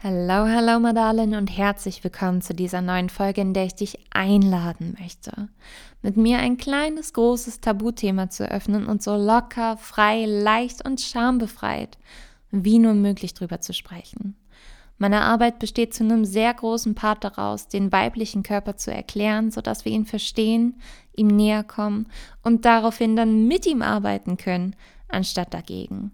[0.00, 4.96] Hallo, hallo Madalen und herzlich willkommen zu dieser neuen Folge, in der ich dich einladen
[5.00, 5.48] möchte,
[6.02, 11.98] mit mir ein kleines, großes Tabuthema zu öffnen und so locker, frei, leicht und schambefreit
[12.52, 14.36] wie nur möglich drüber zu sprechen.
[14.98, 19.84] Meine Arbeit besteht zu einem sehr großen Part daraus, den weiblichen Körper zu erklären, sodass
[19.84, 20.80] wir ihn verstehen,
[21.16, 22.06] ihm näher kommen
[22.44, 24.76] und daraufhin dann mit ihm arbeiten können,
[25.08, 26.12] anstatt dagegen.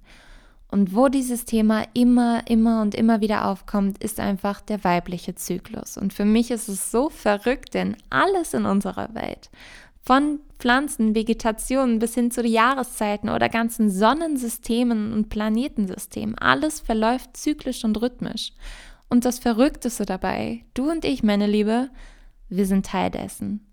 [0.75, 5.97] Und wo dieses Thema immer, immer und immer wieder aufkommt, ist einfach der weibliche Zyklus.
[5.97, 9.51] Und für mich ist es so verrückt, denn alles in unserer Welt,
[10.03, 17.37] von Pflanzen, Vegetation bis hin zu den Jahreszeiten oder ganzen Sonnensystemen und Planetensystemen, alles verläuft
[17.37, 18.51] zyklisch und rhythmisch.
[19.09, 21.89] Und das Verrückteste dabei, du und ich, meine Liebe,
[22.49, 23.65] wir sind Teil dessen.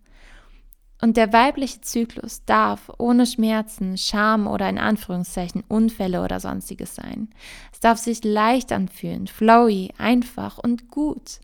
[1.02, 7.30] Und der weibliche Zyklus darf ohne Schmerzen, Scham oder in Anführungszeichen Unfälle oder sonstiges sein.
[7.74, 11.40] Es darf sich leicht anfühlen, flowy, einfach und gut.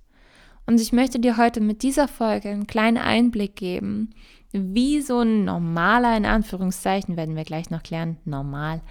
[0.68, 4.12] Und ich möchte dir heute mit dieser Folge einen kleinen Einblick geben,
[4.52, 8.82] wie so ein normaler, in Anführungszeichen, werden wir gleich noch klären, normal,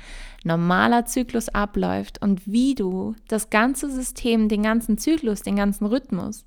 [0.44, 6.44] normaler Zyklus abläuft und wie du das ganze System, den ganzen Zyklus, den ganzen Rhythmus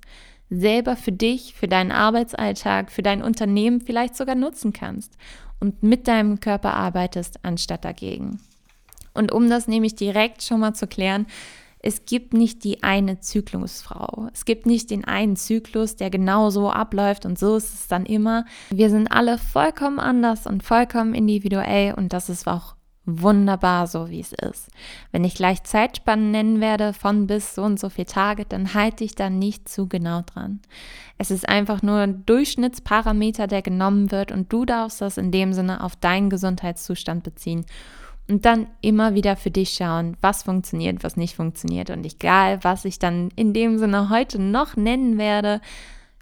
[0.50, 5.16] selber für dich, für deinen Arbeitsalltag, für dein Unternehmen vielleicht sogar nutzen kannst
[5.60, 8.40] und mit deinem Körper arbeitest, anstatt dagegen.
[9.14, 11.26] Und um das nämlich direkt schon mal zu klären,
[11.82, 14.28] es gibt nicht die eine Zyklusfrau.
[14.34, 18.04] Es gibt nicht den einen Zyklus, der genau so abläuft und so ist es dann
[18.04, 18.44] immer.
[18.68, 22.74] Wir sind alle vollkommen anders und vollkommen individuell und das ist auch
[23.06, 24.68] wunderbar so, wie es ist.
[25.10, 29.04] Wenn ich gleich Zeitspannen nennen werde von bis so und so viele Tage, dann halte
[29.04, 30.60] ich da nicht zu genau dran.
[31.18, 35.52] Es ist einfach nur ein Durchschnittsparameter, der genommen wird und du darfst das in dem
[35.52, 37.64] Sinne auf deinen Gesundheitszustand beziehen
[38.28, 42.84] und dann immer wieder für dich schauen, was funktioniert, was nicht funktioniert und egal, was
[42.84, 45.60] ich dann in dem Sinne heute noch nennen werde,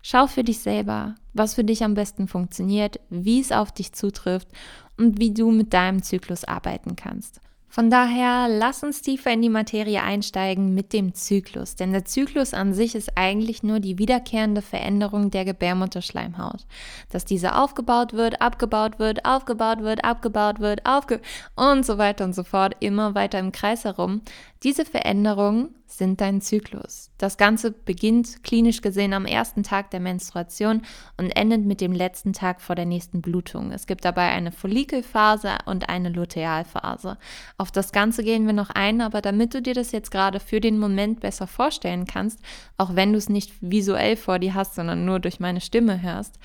[0.03, 4.49] schau für dich selber, was für dich am besten funktioniert, wie es auf dich zutrifft
[4.97, 7.41] und wie du mit deinem Zyklus arbeiten kannst.
[7.71, 12.55] Von daher lass uns tiefer in die Materie einsteigen mit dem Zyklus, denn der Zyklus
[12.55, 16.65] an sich ist eigentlich nur die wiederkehrende Veränderung der Gebärmutterschleimhaut.
[17.11, 21.21] Dass diese aufgebaut wird, abgebaut wird, aufgebaut wird, abgebaut wird, aufge
[21.57, 24.23] und so weiter und so fort, immer weiter im Kreis herum.
[24.65, 27.13] Diese Veränderungen sind dein Zyklus.
[27.17, 30.83] Das Ganze beginnt klinisch gesehen am ersten Tag der Menstruation
[31.17, 33.71] und endet mit dem letzten Tag vor der nächsten Blutung.
[33.71, 37.19] Es gibt dabei eine Follikelphase und eine Lutealphase.
[37.57, 40.61] Auf das Ganze gehen wir noch ein, aber damit du dir das jetzt gerade für
[40.61, 42.41] den Moment besser vorstellen kannst,
[42.77, 46.41] auch wenn du es nicht visuell vor dir hast, sondern nur durch meine Stimme hörst,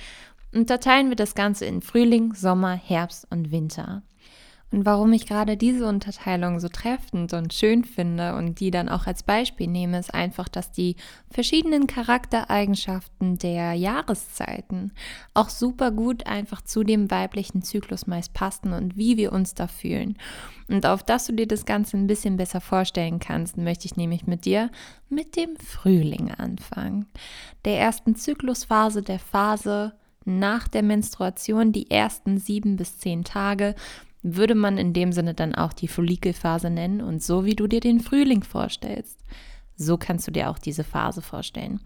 [0.53, 4.03] unterteilen wir das Ganze in Frühling, Sommer, Herbst und Winter.
[4.73, 9.06] Und warum ich gerade diese Unterteilung so treffend und schön finde und die dann auch
[9.06, 10.95] als Beispiel nehme, ist einfach, dass die
[11.29, 14.91] verschiedenen Charaktereigenschaften der Jahreszeiten
[15.35, 19.67] auch super gut einfach zu dem weiblichen Zyklus meist passen und wie wir uns da
[19.67, 20.17] fühlen.
[20.67, 24.25] Und auf das du dir das Ganze ein bisschen besser vorstellen kannst, möchte ich nämlich
[24.25, 24.72] mit dir
[25.07, 27.05] mit dem Frühling anfangen.
[27.63, 29.94] Der ersten Zyklusphase, der Phase
[30.25, 33.75] nach der Menstruation, die ersten sieben bis zehn Tage,
[34.23, 37.81] würde man in dem Sinne dann auch die Follikelphase nennen und so wie du dir
[37.81, 39.19] den Frühling vorstellst.
[39.75, 41.81] So kannst du dir auch diese Phase vorstellen.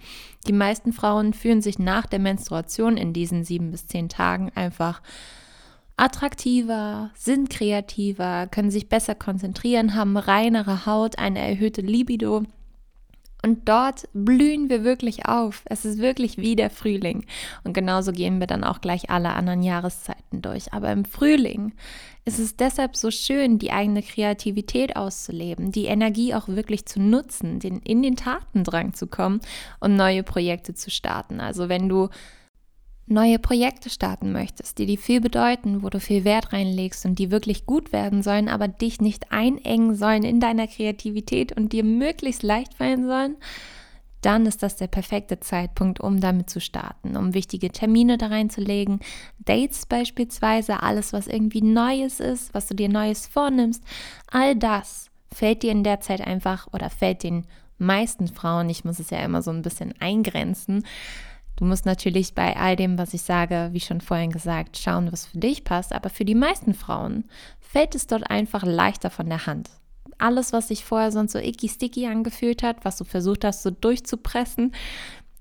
[0.47, 5.01] Die meisten Frauen fühlen sich nach der Menstruation in diesen sieben bis zehn Tagen einfach
[5.95, 12.43] attraktiver, sind kreativer, können sich besser konzentrieren, haben reinere Haut, eine erhöhte Libido
[13.43, 15.61] und dort blühen wir wirklich auf.
[15.65, 17.25] Es ist wirklich wie der Frühling.
[17.63, 20.73] Und genauso gehen wir dann auch gleich alle anderen Jahreszeiten durch.
[20.73, 21.73] Aber im Frühling
[22.25, 27.59] ist es deshalb so schön, die eigene Kreativität auszuleben, die Energie auch wirklich zu nutzen,
[27.59, 29.39] den, in den Tatendrang zu kommen
[29.79, 31.39] und neue Projekte zu starten.
[31.39, 32.09] Also wenn du
[33.07, 37.31] neue Projekte starten möchtest, die dir viel bedeuten, wo du viel Wert reinlegst und die
[37.31, 42.43] wirklich gut werden sollen, aber dich nicht einengen sollen in deiner Kreativität und dir möglichst
[42.43, 43.37] leicht fallen sollen,
[44.21, 48.99] dann ist das der perfekte Zeitpunkt, um damit zu starten, um wichtige Termine da reinzulegen,
[49.39, 53.83] Dates beispielsweise, alles, was irgendwie Neues ist, was du dir Neues vornimmst,
[54.29, 57.45] all das fällt dir in der Zeit einfach oder fällt den
[57.77, 60.83] meisten Frauen, ich muss es ja immer so ein bisschen eingrenzen,
[61.57, 65.25] Du musst natürlich bei all dem, was ich sage, wie schon vorhin gesagt, schauen, was
[65.25, 65.91] für dich passt.
[65.91, 67.25] Aber für die meisten Frauen
[67.59, 69.69] fällt es dort einfach leichter von der Hand.
[70.19, 74.71] Alles, was sich vorher sonst so icky-sticky angefühlt hat, was du versucht hast, so durchzupressen,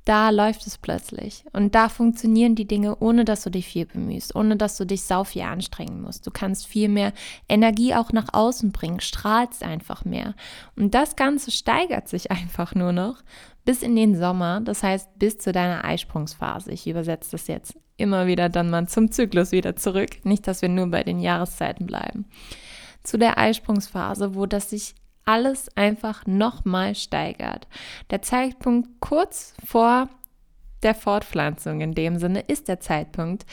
[0.07, 1.45] da läuft es plötzlich.
[1.53, 5.03] Und da funktionieren die Dinge, ohne dass du dich viel bemühst, ohne dass du dich
[5.03, 6.27] sau viel anstrengen musst.
[6.27, 7.13] Du kannst viel mehr
[7.49, 10.35] Energie auch nach außen bringen, strahlst einfach mehr.
[10.77, 13.17] Und das Ganze steigert sich einfach nur noch
[13.67, 16.73] bis in den Sommer, das heißt bis zu deiner Eisprungsphase.
[16.73, 20.25] Ich übersetze das jetzt immer wieder dann mal zum Zyklus wieder zurück.
[20.25, 22.27] Nicht, dass wir nur bei den Jahreszeiten bleiben.
[23.03, 27.67] Zu der Eisprungsphase, wo das sich alles einfach nochmal steigert.
[28.11, 30.09] Der Zeitpunkt kurz vor
[30.83, 33.45] der Fortpflanzung in dem Sinne ist der Zeitpunkt,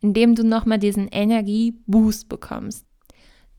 [0.00, 2.85] in dem du nochmal diesen Energieboost bekommst.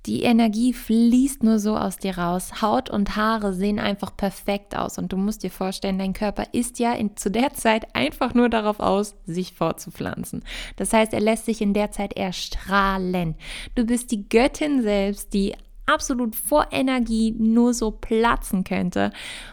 [0.07, 2.61] Die Energie fließt nur so aus dir raus.
[2.61, 4.97] Haut und Haare sehen einfach perfekt aus.
[4.97, 8.47] Und du musst dir vorstellen, dein Körper ist ja in, zu der Zeit einfach nur
[8.47, 10.43] darauf aus, sich fortzupflanzen.
[10.77, 13.35] Das heißt, er lässt sich in der Zeit erstrahlen.
[13.75, 15.53] Du bist die Göttin selbst, die
[15.85, 19.11] absolut vor Energie nur so platzen könnte.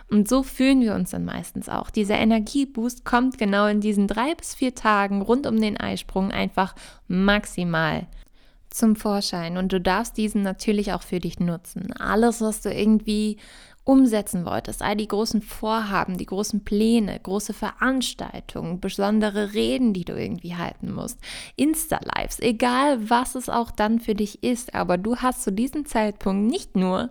[0.09, 1.91] Und so fühlen wir uns dann meistens auch.
[1.91, 6.77] Dieser Energieboost kommt genau in diesen drei bis vier Tagen rund um den Eisprung einfach
[7.09, 8.07] maximal
[8.75, 9.57] zum Vorschein.
[9.57, 11.93] Und du darfst diesen natürlich auch für dich nutzen.
[11.93, 13.39] Alles, was du irgendwie
[13.85, 20.15] umsetzen wolltest, all die großen Vorhaben, die großen Pläne, große Veranstaltungen, besondere Reden, die du
[20.15, 21.21] irgendwie halten musst,
[21.57, 26.51] Insta-Lives, egal was es auch dann für dich ist, aber du hast zu diesem Zeitpunkt
[26.51, 27.11] nicht nur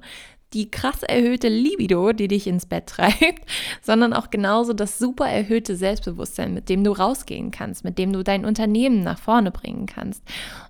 [0.54, 3.46] die krass erhöhte Libido, die dich ins Bett treibt,
[3.82, 8.24] sondern auch genauso das super erhöhte Selbstbewusstsein, mit dem du rausgehen kannst, mit dem du
[8.24, 10.24] dein Unternehmen nach vorne bringen kannst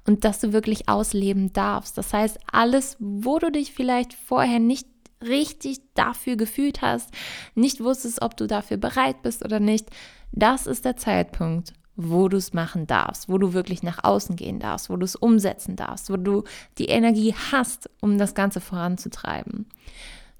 [0.07, 1.97] und dass du wirklich ausleben darfst.
[1.97, 4.87] Das heißt, alles, wo du dich vielleicht vorher nicht
[5.21, 7.09] richtig dafür gefühlt hast,
[7.55, 9.89] nicht wusstest, ob du dafür bereit bist oder nicht,
[10.31, 14.59] das ist der Zeitpunkt, wo du es machen darfst, wo du wirklich nach außen gehen
[14.59, 16.43] darfst, wo du es umsetzen darfst, wo du
[16.77, 19.67] die Energie hast, um das Ganze voranzutreiben.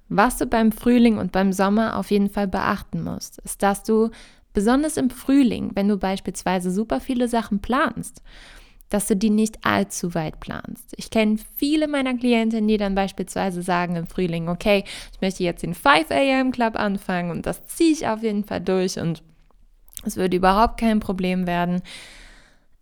[0.09, 4.09] Was du beim Frühling und beim Sommer auf jeden Fall beachten musst, ist, dass du
[4.53, 8.21] besonders im Frühling, wenn du beispielsweise super viele Sachen planst,
[8.89, 10.93] dass du die nicht allzu weit planst.
[10.97, 15.63] Ich kenne viele meiner Klientinnen, die dann beispielsweise sagen im Frühling, okay, ich möchte jetzt
[15.63, 16.51] den 5 a.m.
[16.51, 19.23] Club anfangen und das ziehe ich auf jeden Fall durch und
[20.05, 21.81] es würde überhaupt kein Problem werden.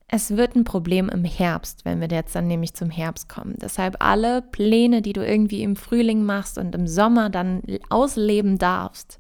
[0.08, 3.56] Es wird ein Problem im Herbst, wenn wir jetzt dann nämlich zum Herbst kommen.
[3.62, 9.20] Deshalb alle Pläne, die du irgendwie im Frühling machst und im Sommer dann ausleben darfst,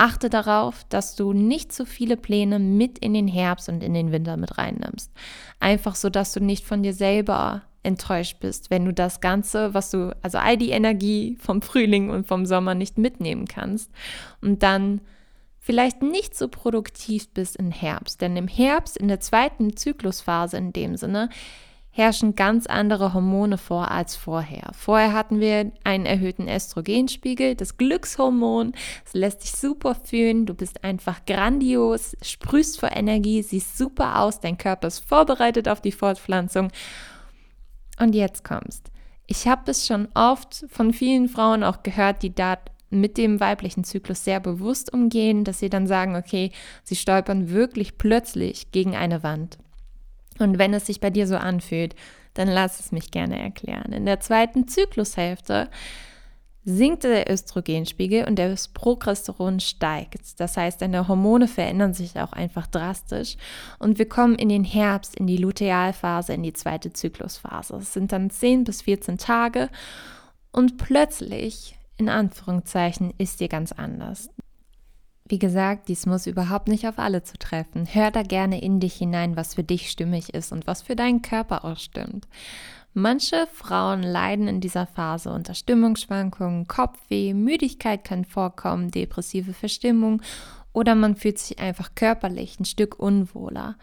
[0.00, 4.12] Achte darauf, dass du nicht zu viele Pläne mit in den Herbst und in den
[4.12, 5.12] Winter mit reinnimmst.
[5.58, 9.90] Einfach so, dass du nicht von dir selber enttäuscht bist, wenn du das Ganze, was
[9.90, 13.90] du, also all die Energie vom Frühling und vom Sommer nicht mitnehmen kannst
[14.40, 15.02] und dann
[15.60, 18.20] vielleicht nicht so produktiv bist im Herbst.
[18.20, 21.28] Denn im Herbst, in der zweiten Zyklusphase in dem Sinne,
[21.92, 24.70] herrschen ganz andere Hormone vor als vorher.
[24.72, 28.72] Vorher hatten wir einen erhöhten Östrogenspiegel, das Glückshormon.
[29.04, 34.40] Es lässt dich super fühlen, du bist einfach grandios, sprühst vor Energie, siehst super aus,
[34.40, 36.70] dein Körper ist vorbereitet auf die Fortpflanzung.
[37.98, 38.90] Und jetzt kommst.
[39.26, 42.56] Ich habe es schon oft von vielen Frauen auch gehört, die da
[42.90, 46.50] mit dem weiblichen Zyklus sehr bewusst umgehen, dass sie dann sagen, okay,
[46.82, 49.58] sie stolpern wirklich plötzlich gegen eine Wand.
[50.38, 51.94] Und wenn es sich bei dir so anfühlt,
[52.34, 53.92] dann lass es mich gerne erklären.
[53.92, 55.68] In der zweiten Zyklushälfte
[56.64, 60.38] sinkt der Östrogenspiegel und das Progesteron steigt.
[60.40, 63.36] Das heißt, deine Hormone verändern sich auch einfach drastisch
[63.78, 67.76] und wir kommen in den Herbst, in die Lutealphase, in die zweite Zyklusphase.
[67.76, 69.70] Es sind dann 10 bis 14 Tage
[70.52, 74.30] und plötzlich, in Anführungszeichen, ist dir ganz anders.
[75.28, 77.86] Wie gesagt, dies muss überhaupt nicht auf alle zu treffen.
[77.86, 81.20] Hör da gerne in dich hinein, was für dich stimmig ist und was für deinen
[81.20, 82.26] Körper auch stimmt.
[82.94, 90.22] Manche Frauen leiden in dieser Phase unter Stimmungsschwankungen, Kopfweh, Müdigkeit kann vorkommen, depressive Verstimmung
[90.72, 93.76] oder man fühlt sich einfach körperlich ein Stück unwohler.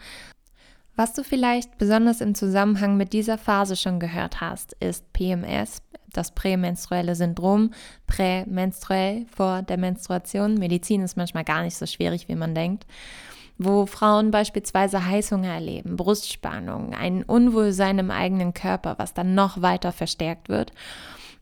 [0.98, 5.80] Was du vielleicht besonders im Zusammenhang mit dieser Phase schon gehört hast, ist PMS,
[6.12, 7.72] das prämenstruelle Syndrom,
[8.08, 10.54] prämenstruell vor der Menstruation.
[10.54, 12.84] Medizin ist manchmal gar nicht so schwierig, wie man denkt
[13.58, 19.90] wo Frauen beispielsweise Heißhunger erleben, Brustspannung, ein Unwohlsein im eigenen Körper, was dann noch weiter
[19.90, 20.72] verstärkt wird.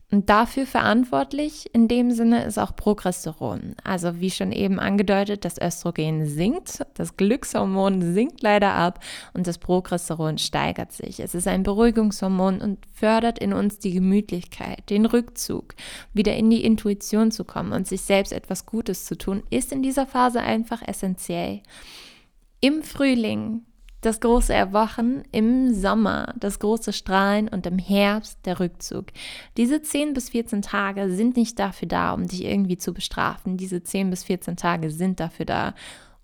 [0.09, 3.75] Und dafür verantwortlich in dem Sinne ist auch Progesteron.
[3.83, 9.57] Also wie schon eben angedeutet, das Östrogen sinkt, das Glückshormon sinkt leider ab und das
[9.57, 11.19] Progesteron steigert sich.
[11.19, 15.75] Es ist ein Beruhigungshormon und fördert in uns die Gemütlichkeit, den Rückzug,
[16.13, 19.83] wieder in die Intuition zu kommen und sich selbst etwas Gutes zu tun, ist in
[19.83, 21.61] dieser Phase einfach essentiell.
[22.61, 23.65] Im Frühling
[24.07, 29.07] das große Erwachen, im Sommer das große Strahlen und im Herbst der Rückzug.
[29.57, 33.57] Diese 10 bis 14 Tage sind nicht dafür da, um dich irgendwie zu bestrafen.
[33.57, 35.75] Diese 10 bis 14 Tage sind dafür da,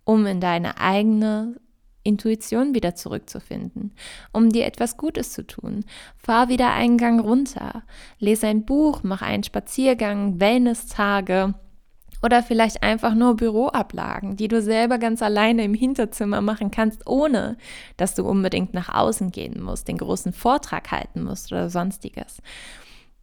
[0.05, 1.55] um in deine eigene
[2.03, 3.93] Intuition wieder zurückzufinden,
[4.31, 5.83] um dir etwas Gutes zu tun.
[6.17, 7.83] Fahr wieder einen Gang runter,
[8.19, 11.53] lese ein Buch, mach einen Spaziergang, Wellness-Tage
[12.23, 17.57] oder vielleicht einfach nur Büroablagen, die du selber ganz alleine im Hinterzimmer machen kannst, ohne
[17.97, 22.41] dass du unbedingt nach außen gehen musst, den großen Vortrag halten musst oder sonstiges.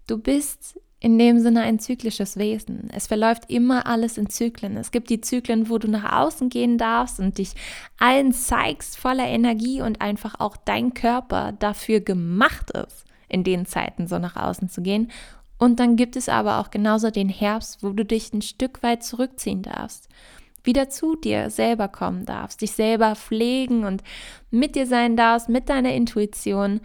[0.07, 2.91] Du bist in dem Sinne ein zyklisches Wesen.
[2.93, 4.77] Es verläuft immer alles in Zyklen.
[4.77, 7.55] Es gibt die Zyklen, wo du nach außen gehen darfst und dich
[7.99, 14.09] allen zeigst voller Energie und einfach auch dein Körper dafür gemacht ist, in den Zeiten
[14.09, 15.11] so nach außen zu gehen.
[15.61, 19.05] Und dann gibt es aber auch genauso den Herbst, wo du dich ein Stück weit
[19.05, 20.09] zurückziehen darfst,
[20.65, 24.03] wieder zu dir selber kommen darfst, dich selber pflegen und
[24.51, 26.81] mit dir sein darfst, mit deiner Intuition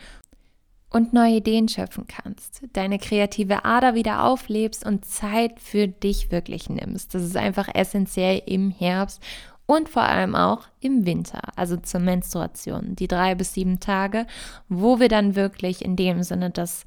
[0.89, 6.69] und neue Ideen schöpfen kannst, deine kreative Ader wieder auflebst und Zeit für dich wirklich
[6.69, 7.15] nimmst.
[7.15, 9.23] Das ist einfach essentiell im Herbst
[9.67, 14.27] und vor allem auch im Winter, also zur Menstruation, die drei bis sieben Tage,
[14.67, 16.85] wo wir dann wirklich in dem Sinne das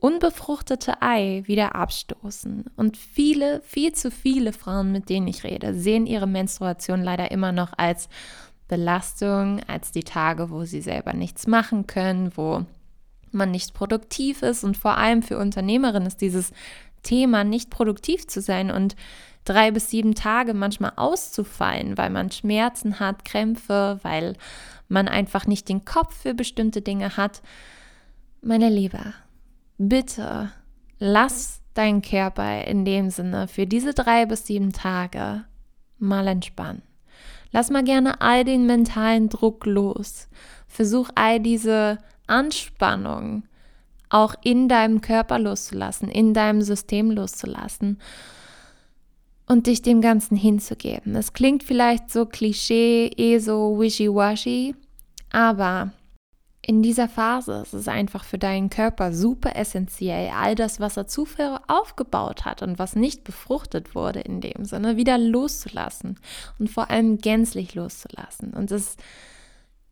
[0.00, 2.64] unbefruchtete Ei wieder abstoßen.
[2.76, 7.52] Und viele, viel zu viele Frauen, mit denen ich rede, sehen ihre Menstruation leider immer
[7.52, 8.08] noch als
[8.68, 12.64] Belastung, als die Tage, wo sie selber nichts machen können, wo
[13.32, 14.64] man nicht produktiv ist.
[14.64, 16.52] Und vor allem für Unternehmerinnen ist dieses
[17.02, 18.96] Thema, nicht produktiv zu sein und
[19.44, 24.36] drei bis sieben Tage manchmal auszufallen, weil man Schmerzen hat, Krämpfe, weil
[24.88, 27.42] man einfach nicht den Kopf für bestimmte Dinge hat.
[28.42, 29.14] Meine Liebe,
[29.80, 30.52] bitte
[30.98, 35.44] lass deinen Körper in dem Sinne für diese drei bis sieben Tage
[35.98, 36.82] mal entspannen.
[37.50, 40.28] Lass mal gerne all den mentalen Druck los.
[40.68, 43.44] Versuch all diese Anspannung
[44.08, 47.98] auch in deinem Körper loszulassen, in deinem System loszulassen
[49.46, 51.14] und dich dem Ganzen hinzugeben.
[51.16, 54.74] Es klingt vielleicht so klischee, eh so wishy-washy,
[55.32, 55.92] aber
[56.70, 61.08] in dieser Phase ist es einfach für deinen Körper super essentiell, all das, was er
[61.08, 66.20] zuvor aufgebaut hat und was nicht befruchtet wurde in dem Sinne, wieder loszulassen
[66.60, 68.52] und vor allem gänzlich loszulassen.
[68.52, 68.96] Und es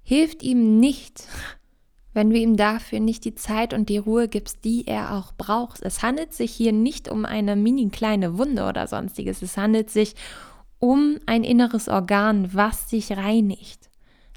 [0.05, 1.25] hilft ihm nicht,
[2.15, 5.83] wenn du ihm dafür nicht die Zeit und die Ruhe gibst, die er auch braucht.
[5.83, 9.43] Es handelt sich hier nicht um eine mini kleine Wunde oder sonstiges.
[9.43, 10.15] Es handelt sich
[10.79, 13.88] um ein inneres Organ, was sich reinigt.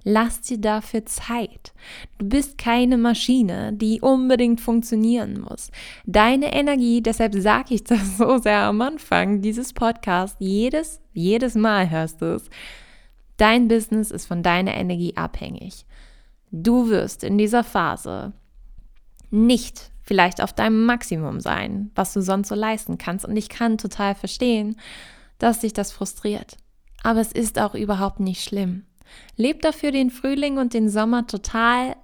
[0.04, 1.74] Lass dir dafür Zeit.
[2.18, 5.70] Du bist keine Maschine, die unbedingt funktionieren muss.
[6.06, 11.90] Deine Energie, deshalb sage ich das so sehr am Anfang dieses Podcast, jedes, jedes Mal
[11.90, 12.50] hörst du es.
[13.38, 15.86] Dein Business ist von deiner Energie abhängig.
[16.52, 18.34] Du wirst in dieser Phase
[19.30, 23.26] nicht vielleicht auf deinem Maximum sein, was du sonst so leisten kannst.
[23.26, 24.76] Und ich kann total verstehen,
[25.38, 26.58] dass dich das frustriert.
[27.04, 28.84] Aber es ist auch überhaupt nicht schlimm.
[29.38, 31.96] Leb dafür den Frühling und den Sommer total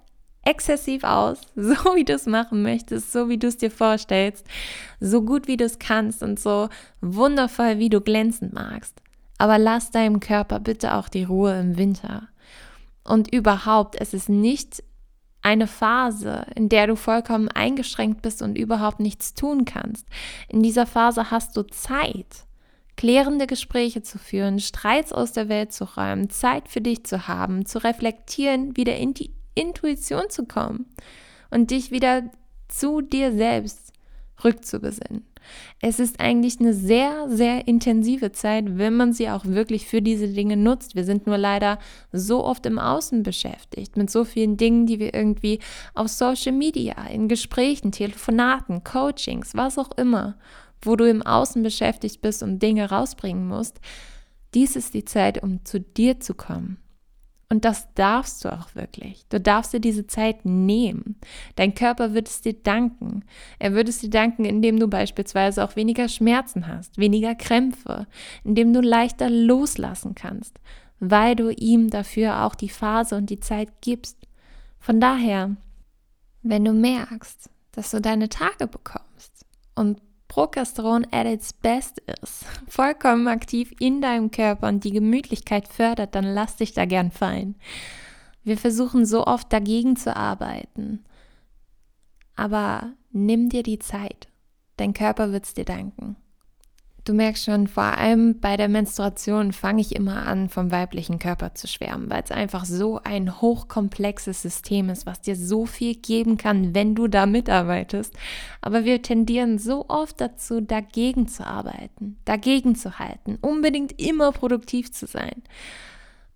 [0.44, 4.46] exzessiv aus, so wie du es machen möchtest, so wie du es dir vorstellst,
[5.00, 6.68] so gut wie du es kannst und so
[7.00, 9.00] wundervoll, wie du glänzend magst.
[9.38, 12.28] Aber lass deinem Körper bitte auch die Ruhe im Winter.
[13.04, 14.82] Und überhaupt, es ist nicht
[15.42, 20.06] eine Phase, in der du vollkommen eingeschränkt bist und überhaupt nichts tun kannst.
[20.48, 22.47] In dieser Phase hast du Zeit
[22.98, 27.64] klärende Gespräche zu führen, Streits aus der Welt zu räumen, Zeit für dich zu haben,
[27.64, 30.86] zu reflektieren, wieder in die Intuition zu kommen
[31.50, 32.24] und dich wieder
[32.66, 33.92] zu dir selbst
[34.42, 35.24] rückzubesinnen.
[35.80, 40.28] Es ist eigentlich eine sehr, sehr intensive Zeit, wenn man sie auch wirklich für diese
[40.28, 40.96] Dinge nutzt.
[40.96, 41.78] Wir sind nur leider
[42.12, 45.60] so oft im Außen beschäftigt, mit so vielen Dingen, die wir irgendwie
[45.94, 50.36] auf Social Media, in Gesprächen, Telefonaten, Coachings, was auch immer
[50.82, 53.80] wo du im Außen beschäftigt bist und Dinge rausbringen musst.
[54.54, 56.78] Dies ist die Zeit, um zu dir zu kommen.
[57.50, 59.24] Und das darfst du auch wirklich.
[59.30, 61.16] Du darfst dir diese Zeit nehmen.
[61.56, 63.24] Dein Körper wird es dir danken.
[63.58, 68.06] Er wird es dir danken, indem du beispielsweise auch weniger Schmerzen hast, weniger Krämpfe,
[68.44, 70.58] indem du leichter loslassen kannst,
[71.00, 74.18] weil du ihm dafür auch die Phase und die Zeit gibst.
[74.78, 75.56] Von daher,
[76.42, 79.08] wenn du merkst, dass du deine Tage bekommst,
[79.78, 86.14] und Progesteron at its best ist, vollkommen aktiv in deinem Körper und die Gemütlichkeit fördert,
[86.14, 87.56] dann lass dich da gern fallen.
[88.44, 91.04] Wir versuchen so oft dagegen zu arbeiten.
[92.36, 94.28] Aber nimm dir die Zeit.
[94.76, 96.16] Dein Körper wird es dir danken.
[97.08, 101.54] Du merkst schon, vor allem bei der Menstruation fange ich immer an, vom weiblichen Körper
[101.54, 106.36] zu schwärmen, weil es einfach so ein hochkomplexes System ist, was dir so viel geben
[106.36, 108.12] kann, wenn du da mitarbeitest.
[108.60, 114.92] Aber wir tendieren so oft dazu, dagegen zu arbeiten, dagegen zu halten, unbedingt immer produktiv
[114.92, 115.42] zu sein.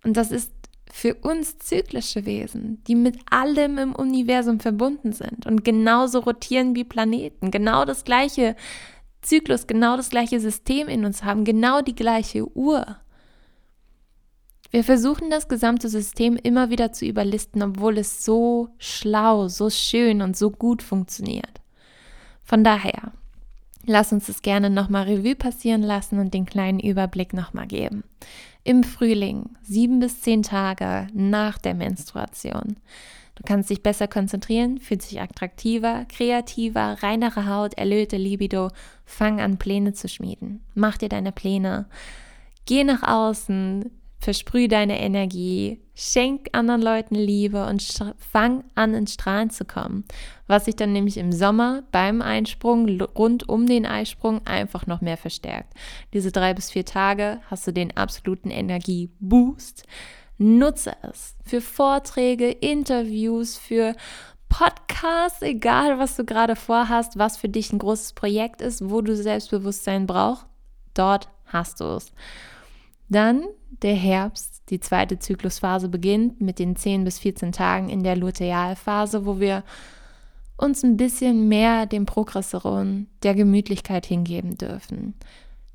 [0.03, 0.51] Und das ist
[0.91, 6.83] für uns zyklische Wesen, die mit allem im Universum verbunden sind und genauso rotieren wie
[6.83, 8.55] Planeten, genau das gleiche
[9.23, 12.97] Zyklus, genau das gleiche System in uns haben, genau die gleiche Uhr.
[14.71, 20.21] Wir versuchen das gesamte System immer wieder zu überlisten, obwohl es so schlau, so schön
[20.21, 21.61] und so gut funktioniert.
[22.43, 23.11] Von daher,
[23.85, 28.03] lass uns das gerne nochmal Revue passieren lassen und den kleinen Überblick nochmal geben.
[28.63, 32.77] Im Frühling, sieben bis zehn Tage nach der Menstruation,
[33.35, 38.69] Du kannst dich besser konzentrieren, fühlst dich attraktiver, kreativer, reinere Haut, erlöte Libido.
[39.05, 40.63] Fang an, Pläne zu schmieden.
[40.75, 41.87] Mach dir deine Pläne.
[42.65, 43.89] Geh nach außen,
[44.23, 47.83] versprüh deine Energie, schenk anderen Leuten Liebe und
[48.17, 50.05] fang an, ins Strahlen zu kommen.
[50.47, 55.17] Was sich dann nämlich im Sommer beim Einsprung, rund um den Eisprung, einfach noch mehr
[55.17, 55.73] verstärkt.
[56.13, 59.85] Diese drei bis vier Tage hast du den absoluten Energieboost.
[60.37, 63.95] Nutze es für Vorträge, Interviews, für
[64.49, 69.15] Podcasts, egal was du gerade vorhast, was für dich ein großes Projekt ist, wo du
[69.15, 70.45] Selbstbewusstsein brauchst.
[70.93, 72.11] Dort hast du es.
[73.09, 73.45] Dann
[73.81, 79.25] der Herbst, die zweite Zyklusphase beginnt mit den 10 bis 14 Tagen in der Lutealphase,
[79.25, 79.63] wo wir
[80.57, 85.15] uns ein bisschen mehr dem Progresseron, der Gemütlichkeit hingeben dürfen.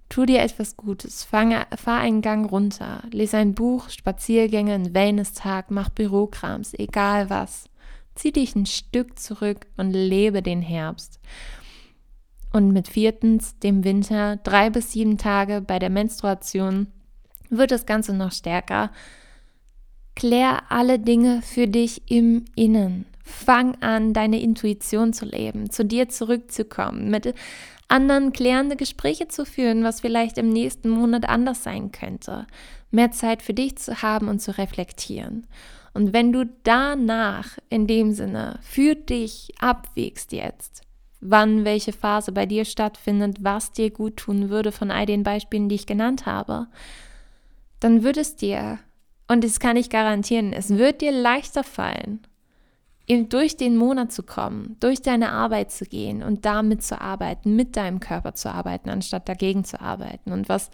[0.09, 5.71] Tu dir etwas Gutes, fange, fahr einen Gang runter, lese ein Buch, Spaziergänge, einen Wellness-Tag,
[5.71, 7.69] mach Bürokrams, egal was.
[8.15, 11.21] Zieh dich ein Stück zurück und lebe den Herbst.
[12.53, 16.87] Und mit viertens, dem Winter, drei bis sieben Tage bei der Menstruation,
[17.51, 18.91] wird das Ganze noch stärker.
[20.17, 23.05] Klär alle Dinge für dich im Innen.
[23.29, 27.35] Fang an, deine Intuition zu leben, zu dir zurückzukommen, mit
[27.89, 32.47] anderen klärende Gespräche zu führen, was vielleicht im nächsten Monat anders sein könnte.
[32.91, 35.47] Mehr Zeit für dich zu haben und zu reflektieren.
[35.95, 40.83] Und wenn du danach in dem Sinne für dich abwägst jetzt,
[41.21, 45.69] wann welche Phase bei dir stattfindet, was dir gut tun würde von all den Beispielen,
[45.69, 46.69] die ich genannt habe,
[47.81, 48.79] dann wird es dir,
[49.29, 52.21] und das kann ich garantieren, es wird dir leichter fallen,
[53.09, 57.77] durch den Monat zu kommen, durch deine Arbeit zu gehen und damit zu arbeiten, mit
[57.77, 60.33] deinem Körper zu arbeiten, anstatt dagegen zu arbeiten.
[60.33, 60.71] Und was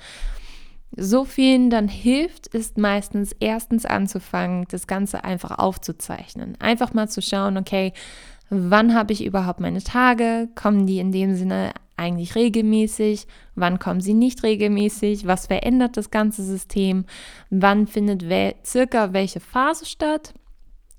[0.97, 6.57] so vielen dann hilft, ist meistens erstens anzufangen, das Ganze einfach aufzuzeichnen.
[6.61, 7.93] Einfach mal zu schauen, okay,
[8.51, 10.49] wann habe ich überhaupt meine Tage?
[10.55, 13.27] Kommen die in dem Sinne eigentlich regelmäßig?
[13.55, 15.27] Wann kommen sie nicht regelmäßig?
[15.27, 17.05] Was verändert das ganze System?
[17.51, 18.25] Wann findet
[18.67, 20.35] circa welche Phase statt?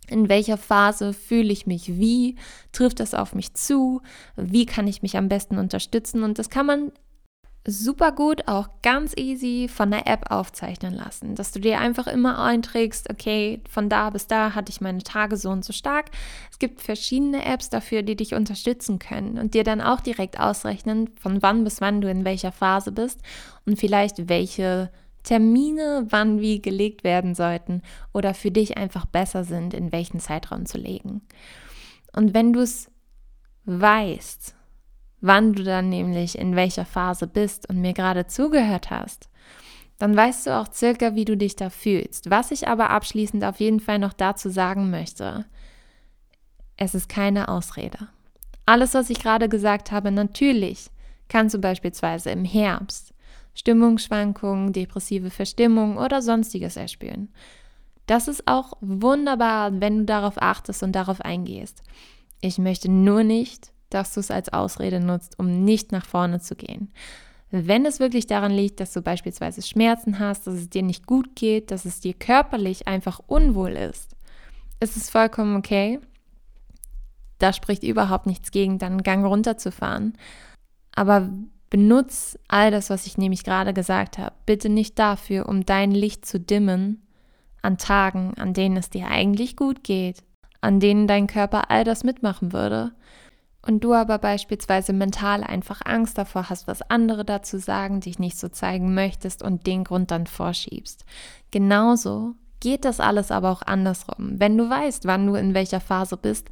[0.10, 2.36] In welcher Phase fühle ich mich wie,
[2.72, 4.02] trifft das auf mich zu,
[4.36, 6.24] wie kann ich mich am besten unterstützen?
[6.24, 6.92] Und das kann man
[7.68, 12.40] super gut auch ganz easy von der App aufzeichnen lassen, dass du dir einfach immer
[12.40, 16.12] einträgst, okay, von da bis da hatte ich meine Tage so und so stark.
[16.52, 21.10] Es gibt verschiedene Apps dafür, die dich unterstützen können und dir dann auch direkt ausrechnen,
[21.20, 23.22] von wann bis wann du in welcher Phase bist
[23.66, 24.92] und vielleicht welche
[25.26, 27.82] Termine wann wie gelegt werden sollten
[28.14, 31.24] oder für dich einfach besser sind, in welchen Zeitraum zu legen.
[32.14, 32.90] Und wenn du es
[33.66, 34.56] weißt,
[35.22, 39.30] wann du dann nämlich in welcher Phase bist und mir gerade zugehört hast,
[39.98, 42.30] dann weißt du auch circa, wie du dich da fühlst.
[42.30, 45.46] Was ich aber abschließend auf jeden Fall noch dazu sagen möchte,
[46.78, 48.10] es ist keine Ausrede.
[48.68, 50.92] Alles, was ich gerade gesagt habe, natürlich
[51.30, 53.15] kannst du beispielsweise im Herbst
[53.56, 57.30] Stimmungsschwankungen, depressive Verstimmung oder sonstiges erspüren.
[58.06, 61.82] Das ist auch wunderbar, wenn du darauf achtest und darauf eingehst.
[62.42, 66.56] Ich möchte nur nicht, dass du es als Ausrede nutzt, um nicht nach vorne zu
[66.56, 66.92] gehen.
[67.50, 71.36] Wenn es wirklich daran liegt, dass du beispielsweise Schmerzen hast, dass es dir nicht gut
[71.36, 74.16] geht, dass es dir körperlich einfach unwohl ist,
[74.80, 76.00] ist es vollkommen okay.
[77.40, 80.18] Da spricht überhaupt nichts gegen, dann einen Gang runterzufahren.
[80.94, 81.30] Aber
[81.70, 86.26] Benutz all das, was ich nämlich gerade gesagt habe, bitte nicht dafür, um dein Licht
[86.26, 87.02] zu dimmen
[87.62, 90.24] an Tagen, an denen es dir eigentlich gut geht,
[90.62, 92.94] an denen dein Körper all das mitmachen würde.
[93.68, 98.38] und du aber beispielsweise mental einfach Angst davor hast, was andere dazu sagen, dich nicht
[98.38, 101.04] so zeigen möchtest und den Grund dann vorschiebst.
[101.50, 104.40] Genauso geht das alles aber auch andersrum.
[104.40, 106.50] Wenn du weißt, wann du in welcher Phase bist,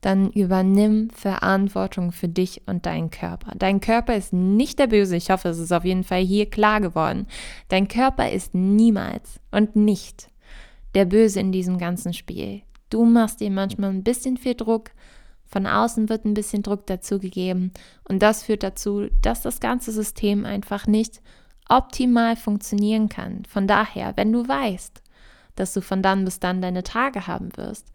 [0.00, 3.52] dann übernimm Verantwortung für dich und deinen Körper.
[3.56, 5.16] Dein Körper ist nicht der Böse.
[5.16, 7.26] Ich hoffe, es ist auf jeden Fall hier klar geworden.
[7.68, 10.28] Dein Körper ist niemals und nicht
[10.94, 12.62] der Böse in diesem ganzen Spiel.
[12.88, 14.90] Du machst dir manchmal ein bisschen viel Druck,
[15.44, 17.72] von außen wird ein bisschen Druck dazugegeben
[18.08, 21.20] und das führt dazu, dass das ganze System einfach nicht
[21.68, 23.44] optimal funktionieren kann.
[23.44, 25.02] Von daher, wenn du weißt,
[25.56, 27.88] dass du von dann bis dann deine Tage haben wirst,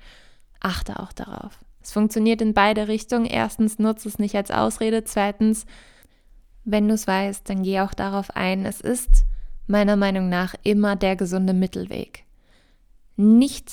[0.59, 1.64] achte auch darauf.
[1.85, 3.27] Es funktioniert in beide Richtungen.
[3.27, 5.03] Erstens, nutze es nicht als Ausrede.
[5.03, 5.67] Zweitens,
[6.63, 8.65] wenn du es weißt, dann geh auch darauf ein.
[8.65, 9.23] Es ist
[9.67, 12.23] meiner Meinung nach immer der gesunde Mittelweg.
[13.17, 13.71] Nicht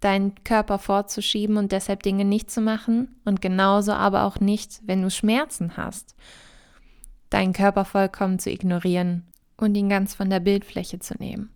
[0.00, 5.02] deinen Körper vorzuschieben und deshalb Dinge nicht zu machen und genauso aber auch nicht, wenn
[5.02, 6.14] du Schmerzen hast,
[7.28, 9.26] deinen Körper vollkommen zu ignorieren
[9.58, 11.50] und ihn ganz von der Bildfläche zu nehmen.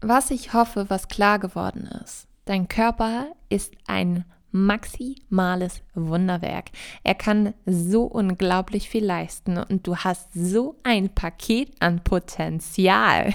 [0.00, 4.24] Was ich hoffe, was klar geworden ist, dein Körper ist ein
[4.56, 6.70] maximales Wunderwerk.
[7.04, 13.34] Er kann so unglaublich viel leisten und du hast so ein Paket an Potenzial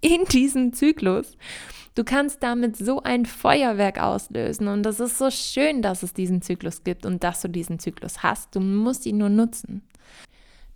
[0.00, 1.36] in diesem Zyklus.
[1.94, 6.42] Du kannst damit so ein Feuerwerk auslösen und das ist so schön, dass es diesen
[6.42, 8.56] Zyklus gibt und dass du diesen Zyklus hast.
[8.56, 9.82] Du musst ihn nur nutzen.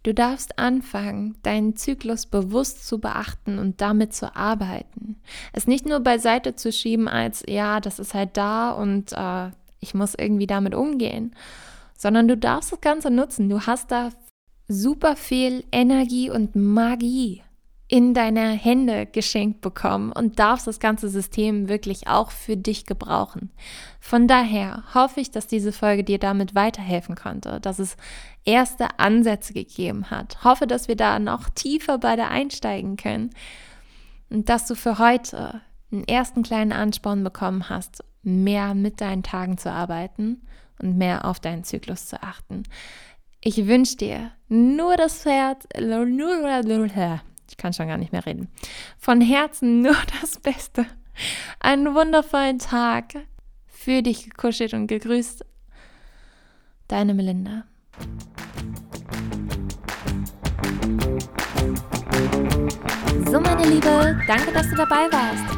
[0.05, 5.17] Du darfst anfangen, deinen Zyklus bewusst zu beachten und damit zu arbeiten.
[5.53, 9.95] Es nicht nur beiseite zu schieben als, ja, das ist halt da und äh, ich
[9.95, 11.35] muss irgendwie damit umgehen,
[11.97, 13.49] sondern du darfst das Ganze nutzen.
[13.49, 14.11] Du hast da
[14.69, 17.43] super viel Energie und Magie
[17.91, 23.51] in deine Hände geschenkt bekommen und darfst das ganze System wirklich auch für dich gebrauchen.
[23.99, 27.97] Von daher hoffe ich, dass diese Folge dir damit weiterhelfen konnte, dass es
[28.45, 30.45] erste Ansätze gegeben hat.
[30.45, 33.31] Hoffe, dass wir da noch tiefer beide einsteigen können
[34.29, 39.59] und dass du für heute einen ersten kleinen Ansporn bekommen hast, mehr mit deinen Tagen
[39.59, 40.43] zu arbeiten
[40.81, 42.65] und mehr auf deinen Zyklus zu achten.
[43.41, 45.67] Ich wünsche dir nur das Herz,
[47.51, 48.49] ich kann schon gar nicht mehr reden.
[48.99, 50.87] Von Herzen nur das Beste.
[51.61, 53.15] Einen wundervollen Tag.
[53.67, 55.45] Für dich gekuschelt und gegrüßt.
[56.89, 57.65] Deine Melinda.
[63.31, 65.58] So, meine Liebe, danke, dass du dabei warst.